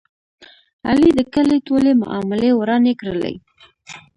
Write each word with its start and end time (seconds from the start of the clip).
علي 0.87 1.09
د 1.17 1.21
کلي 1.33 1.57
ټولې 1.67 1.91
معاملې 2.01 2.51
ورانې 2.59 2.93
کړلې. 3.01 3.33